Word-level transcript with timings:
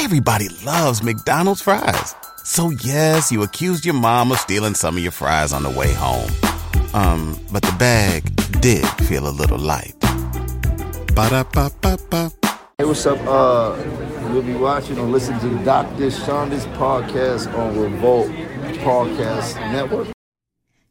Everybody 0.00 0.48
loves 0.64 1.02
McDonald's 1.02 1.60
fries. 1.60 2.14
So 2.44 2.70
yes, 2.70 3.32
you 3.32 3.42
accused 3.42 3.84
your 3.84 3.96
mom 3.96 4.30
of 4.30 4.38
stealing 4.38 4.74
some 4.74 4.96
of 4.96 5.02
your 5.02 5.10
fries 5.10 5.52
on 5.52 5.64
the 5.64 5.70
way 5.70 5.92
home. 5.92 6.30
Um, 6.94 7.36
but 7.50 7.62
the 7.62 7.74
bag 7.80 8.22
did 8.60 8.86
feel 9.08 9.26
a 9.26 9.34
little 9.34 9.58
light. 9.58 9.96
Ba-da-ba-ba-ba. 11.16 12.30
Hey, 12.78 12.84
what's 12.84 13.04
up? 13.06 13.18
Uh, 13.26 13.76
you'll 14.32 14.42
be 14.42 14.54
watching 14.54 15.00
or 15.00 15.06
listening 15.08 15.40
to 15.40 15.64
Dr. 15.64 16.10
Chanda's 16.12 16.66
podcast 16.78 17.52
on 17.58 17.76
Revolt 17.76 18.28
Podcast 18.78 19.56
Network. 19.72 20.08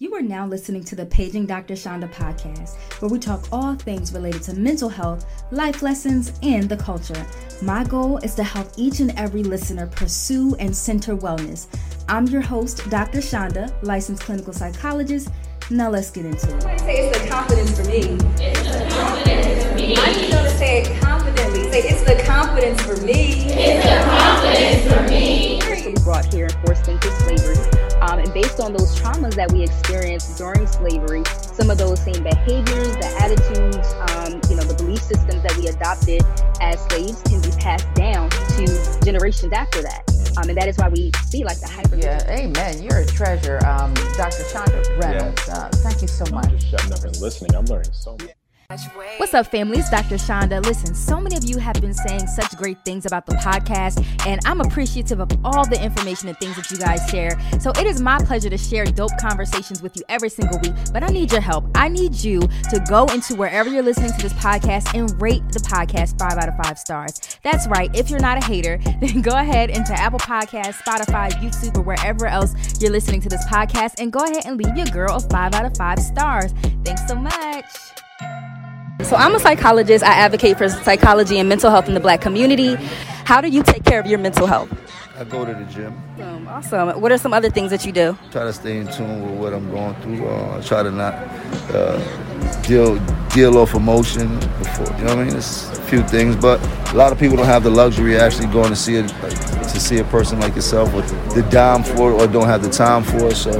You 0.00 0.12
are 0.16 0.22
now 0.22 0.44
listening 0.44 0.82
to 0.86 0.96
the 0.96 1.06
Paging 1.06 1.46
Dr. 1.46 1.76
Chanda 1.76 2.08
podcast, 2.08 2.74
where 3.00 3.08
we 3.08 3.20
talk 3.20 3.46
all 3.52 3.76
things 3.76 4.12
related 4.12 4.42
to 4.42 4.54
mental 4.54 4.88
health, 4.88 5.24
life 5.52 5.82
lessons, 5.82 6.32
and 6.42 6.68
the 6.68 6.76
culture. 6.76 7.24
My 7.62 7.84
goal 7.84 8.18
is 8.18 8.34
to 8.34 8.42
help 8.42 8.72
each 8.76 8.98
and 8.98 9.12
every 9.16 9.44
listener 9.44 9.86
pursue 9.86 10.56
and 10.56 10.76
center 10.76 11.16
wellness. 11.16 11.68
I'm 12.08 12.26
your 12.26 12.40
host, 12.40 12.90
Dr. 12.90 13.22
Chanda, 13.22 13.72
licensed 13.82 14.24
clinical 14.24 14.52
psychologist. 14.52 15.28
Now 15.70 15.90
let's 15.90 16.10
get 16.10 16.26
into 16.26 16.56
it. 16.56 16.64
I 16.64 16.76
say 16.78 17.08
it's 17.08 17.20
the 17.20 17.28
confidence 17.28 17.78
for 17.78 17.84
me. 17.84 17.98
It's 18.44 18.62
the 18.62 18.88
confidence 18.90 19.64
for 19.64 19.74
me. 19.76 19.96
I 19.96 20.12
need 20.12 20.24
you 20.24 20.30
to 20.32 20.50
say 20.50 20.82
it 20.82 21.00
confidently. 21.00 21.70
Say 21.70 21.82
it's 21.82 22.02
the 22.02 22.20
confidence 22.26 22.82
for 22.82 22.96
me. 23.06 23.33
Based 28.34 28.58
on 28.58 28.72
those 28.72 28.98
traumas 28.98 29.36
that 29.36 29.52
we 29.52 29.62
experienced 29.62 30.36
during 30.36 30.66
slavery, 30.66 31.22
some 31.40 31.70
of 31.70 31.78
those 31.78 32.02
same 32.02 32.20
behaviors, 32.20 32.96
the 32.96 33.06
attitudes, 33.22 33.94
um, 34.10 34.40
you 34.50 34.56
know, 34.56 34.64
the 34.66 34.74
belief 34.76 35.00
systems 35.02 35.40
that 35.44 35.56
we 35.56 35.68
adopted 35.68 36.20
as 36.60 36.80
slaves 36.86 37.22
can 37.22 37.40
be 37.40 37.50
passed 37.62 37.86
down 37.94 38.28
to 38.30 39.00
generations 39.04 39.52
after 39.52 39.82
that. 39.82 40.02
Um, 40.36 40.48
and 40.48 40.58
that 40.58 40.66
is 40.66 40.76
why 40.78 40.88
we 40.88 41.12
see 41.26 41.44
like 41.44 41.60
the 41.60 41.68
hyper. 41.68 41.94
Yeah, 41.94 42.26
amen. 42.28 42.82
You're 42.82 42.98
a 42.98 43.06
treasure, 43.06 43.64
um, 43.66 43.94
Dr. 44.16 44.42
Chanda 44.50 44.82
Reynolds. 44.98 45.48
Uh, 45.48 45.68
thank 45.86 46.02
you 46.02 46.08
so 46.08 46.24
much. 46.34 46.50
Just 46.50 46.70
shutting 46.70 46.92
up 46.92 47.04
and 47.04 47.16
listening. 47.20 47.54
I'm 47.54 47.66
learning 47.66 47.92
so 47.92 48.16
much. 48.20 48.34
What's 49.18 49.34
up, 49.34 49.48
family? 49.48 49.78
It's 49.78 49.90
Dr. 49.90 50.16
Chanda. 50.16 50.60
Listen, 50.60 50.94
so 50.94 51.20
many 51.20 51.36
of 51.36 51.44
you 51.44 51.58
have 51.58 51.80
been 51.82 51.92
saying 51.92 52.26
such 52.26 52.56
great 52.56 52.82
things 52.84 53.04
about 53.04 53.26
the 53.26 53.34
podcast, 53.34 54.02
and 54.26 54.40
I'm 54.46 54.62
appreciative 54.62 55.20
of 55.20 55.28
all 55.44 55.68
the 55.68 55.80
information 55.82 56.28
and 56.28 56.38
things 56.38 56.56
that 56.56 56.70
you 56.70 56.78
guys 56.78 57.06
share. 57.10 57.38
So 57.60 57.72
it 57.72 57.86
is 57.86 58.00
my 58.00 58.18
pleasure 58.18 58.48
to 58.48 58.56
share 58.56 58.86
dope 58.86 59.10
conversations 59.20 59.82
with 59.82 59.96
you 59.96 60.02
every 60.08 60.30
single 60.30 60.58
week. 60.60 60.72
But 60.94 61.02
I 61.02 61.08
need 61.08 61.30
your 61.30 61.42
help. 61.42 61.66
I 61.74 61.88
need 61.88 62.14
you 62.14 62.40
to 62.40 62.82
go 62.88 63.04
into 63.06 63.34
wherever 63.34 63.68
you're 63.68 63.82
listening 63.82 64.12
to 64.12 64.22
this 64.22 64.32
podcast 64.32 64.98
and 64.98 65.10
rate 65.20 65.46
the 65.50 65.60
podcast 65.60 66.18
five 66.18 66.38
out 66.38 66.48
of 66.48 66.56
five 66.64 66.78
stars. 66.78 67.20
That's 67.42 67.66
right. 67.66 67.94
If 67.94 68.08
you're 68.08 68.20
not 68.20 68.38
a 68.38 68.44
hater, 68.44 68.78
then 69.00 69.20
go 69.20 69.32
ahead 69.36 69.68
into 69.68 69.92
Apple 69.92 70.20
Podcasts, 70.20 70.80
Spotify, 70.82 71.30
YouTube, 71.32 71.76
or 71.76 71.82
wherever 71.82 72.26
else 72.26 72.54
you're 72.80 72.90
listening 72.92 73.20
to 73.20 73.28
this 73.28 73.44
podcast, 73.44 73.94
and 73.98 74.10
go 74.10 74.20
ahead 74.20 74.46
and 74.46 74.56
leave 74.56 74.74
your 74.74 74.86
girl 74.86 75.16
a 75.16 75.20
five 75.20 75.54
out 75.54 75.66
of 75.66 75.76
five 75.76 75.98
stars. 76.00 76.54
Thanks 76.82 77.06
so 77.06 77.14
much. 77.14 77.66
So, 79.04 79.16
I'm 79.16 79.34
a 79.34 79.38
psychologist. 79.38 80.02
I 80.04 80.12
advocate 80.14 80.56
for 80.58 80.68
psychology 80.68 81.38
and 81.38 81.48
mental 81.48 81.70
health 81.70 81.88
in 81.88 81.94
the 81.94 82.00
black 82.00 82.20
community. 82.20 82.74
How 83.24 83.40
do 83.40 83.48
you 83.48 83.62
take 83.62 83.84
care 83.84 84.00
of 84.00 84.06
your 84.06 84.18
mental 84.18 84.46
health? 84.46 84.70
I 85.18 85.24
go 85.24 85.44
to 85.44 85.52
the 85.54 85.64
gym, 85.66 85.94
Um, 86.20 86.48
awesome. 86.48 87.00
What 87.00 87.12
are 87.12 87.18
some 87.18 87.32
other 87.32 87.48
things 87.48 87.70
that 87.70 87.86
you 87.86 87.92
do? 87.92 88.18
try 88.32 88.42
to 88.42 88.52
stay 88.52 88.78
in 88.78 88.88
tune 88.88 89.22
with 89.22 89.38
what 89.40 89.52
I'm 89.54 89.70
going 89.70 89.94
through. 90.02 90.26
Uh, 90.26 90.60
try 90.62 90.82
to 90.82 90.90
not 90.90 91.14
uh, 91.72 91.98
deal 92.62 92.98
deal 93.32 93.56
off 93.58 93.74
emotion 93.74 94.38
before. 94.58 94.86
You 94.98 95.04
know 95.04 95.14
what 95.16 95.18
I 95.18 95.24
mean? 95.26 95.36
It's 95.36 95.70
a 95.78 95.82
few 95.82 96.02
things, 96.02 96.34
but 96.36 96.58
a 96.92 96.96
lot 96.96 97.12
of 97.12 97.18
people 97.18 97.36
don't 97.36 97.46
have 97.46 97.62
the 97.62 97.70
luxury 97.70 98.16
of 98.16 98.22
actually 98.22 98.48
going 98.48 98.70
to 98.70 98.76
see 98.76 98.96
it, 98.96 99.12
like, 99.22 99.32
to 99.72 99.78
see 99.80 99.98
a 99.98 100.04
person 100.04 100.40
like 100.40 100.54
yourself 100.56 100.92
with 100.94 101.06
the 101.34 101.42
dime 101.42 101.84
for 101.84 102.10
it, 102.10 102.14
or 102.20 102.26
don't 102.26 102.46
have 102.46 102.62
the 102.64 102.70
time 102.70 103.04
for 103.04 103.28
it. 103.28 103.36
So 103.36 103.52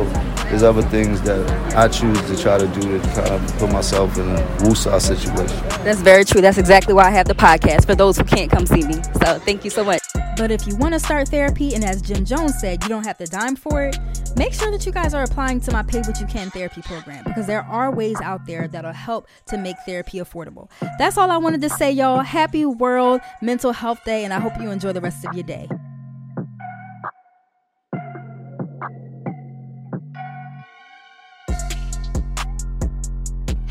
there's 0.55 0.63
other 0.63 0.83
things 0.83 1.21
that 1.23 1.75
I 1.75 1.89
choose 1.89 2.21
to 2.29 2.41
try 2.41 2.59
to 2.59 2.69
do 2.69 2.81
to 2.81 3.09
kind 3.09 3.29
of 3.31 3.59
put 3.59 3.73
myself 3.73 4.17
in 4.17 4.29
a 4.31 4.39
woosah 4.63 5.01
situation. 5.01 5.59
That's 5.83 6.01
very 6.01 6.25
true. 6.25 6.41
That's 6.41 6.59
exactly 6.59 6.95
why 6.95 7.07
I 7.07 7.11
have 7.11 7.27
the 7.27 7.35
podcast 7.35 7.87
for 7.87 7.97
those 7.97 8.17
who 8.17 8.23
can't 8.23 8.53
come 8.53 8.65
see 8.65 8.85
me. 8.87 8.95
So, 9.21 9.41
thank 9.41 9.65
you 9.65 9.71
so 9.71 9.83
much. 9.83 10.01
But 10.37 10.53
if 10.53 10.65
you 10.69 10.77
want 10.77 10.95
to 10.95 11.01
start 11.01 11.29
therapy, 11.29 11.75
and 11.75 11.85
as 11.85 12.01
Jim 12.03 12.25
Jones 12.25 12.57
said, 12.61 12.85
you 12.85 12.89
don't 12.89 13.05
have 13.05 13.19
the 13.19 13.27
dime 13.27 13.57
for 13.57 13.83
it, 13.83 13.99
make 14.37 14.53
sure 14.53 14.71
that 14.71 14.87
you 14.87 14.93
guys 14.93 15.13
are 15.13 15.25
applying 15.25 15.59
to 15.63 15.73
my 15.73 15.83
Pay 15.83 16.03
What 16.03 16.21
You 16.21 16.27
Can 16.27 16.51
therapy 16.51 16.83
program 16.83 17.25
because 17.25 17.49
there 17.49 17.63
are 17.63 17.93
ways 17.93 18.21
out 18.23 18.47
there 18.47 18.69
that'll 18.69 18.93
help 18.93 19.27
to 19.47 19.59
make 19.59 19.75
therapy 19.85 20.19
affordable. 20.19 20.71
That's 20.99 21.19
all 21.19 21.33
I 21.33 21.37
wanted 21.37 21.63
to 21.63 21.69
say, 21.69 21.91
y'all. 21.91 22.21
Happy 22.21 22.65
World 22.65 23.23
Mental 23.43 23.73
Health 23.73 24.05
Day, 24.05 24.23
and 24.23 24.33
I 24.33 24.39
hope 24.39 24.53
you 24.61 24.71
enjoy 24.71 24.93
the 24.93 25.01
rest 25.01 25.27
of 25.27 25.35
your 25.35 25.45
day. 25.45 25.69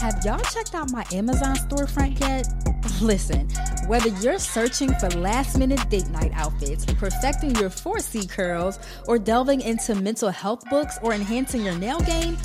Have 0.04 0.26
y'all 0.26 0.38
checked 0.52 0.76
out 0.76 0.92
my 0.92 1.06
Amazon 1.14 1.56
storefront 1.56 2.20
yet? 2.20 2.46
Listen, 3.02 3.48
whether 3.88 4.10
you're 4.20 4.38
searching 4.38 4.94
for 4.96 5.10
last 5.12 5.58
minute 5.58 5.80
date 5.90 6.10
night 6.10 6.34
outfits, 6.34 6.84
perfecting 6.84 7.56
your 7.56 7.70
4C 7.70 8.30
curls, 8.30 8.80
or 9.08 9.18
delving 9.18 9.62
into 9.62 9.96
mental 9.96 10.30
health 10.30 10.70
books 10.70 11.00
or 11.02 11.14
enhancing 11.14 11.64
your 11.64 11.76
nail 11.76 12.02
game, 12.02 12.38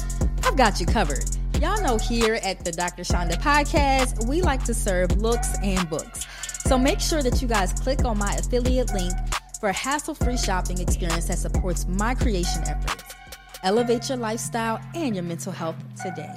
I've 0.45 0.57
got 0.57 0.79
you 0.79 0.87
covered. 0.87 1.25
Y'all 1.61 1.83
know 1.83 1.99
here 1.99 2.35
at 2.45 2.65
the 2.65 2.71
Dr. 2.71 3.03
Chanda 3.03 3.37
podcast, 3.39 4.29
we 4.29 4.41
like 4.41 4.63
to 4.63 4.73
serve 4.73 5.21
looks 5.21 5.59
and 5.61 5.91
books. 5.91 6.29
So 6.61 6.79
make 6.79 7.01
sure 7.01 7.25
that 7.25 7.43
you 7.43 7.49
guys 7.49 7.73
click 7.73 8.05
on 8.05 8.19
my 8.19 8.35
affiliate 8.35 8.95
link 8.95 9.13
for 9.59 9.71
a 9.71 9.75
hassle 9.75 10.15
free 10.15 10.39
shopping 10.39 10.79
experience 10.79 11.27
that 11.27 11.39
supports 11.39 11.89
my 11.89 12.15
creation 12.15 12.63
efforts. 12.69 13.17
Elevate 13.65 14.09
your 14.09 14.19
lifestyle 14.19 14.81
and 14.95 15.17
your 15.17 15.25
mental 15.25 15.51
health 15.51 15.75
today. 16.01 16.37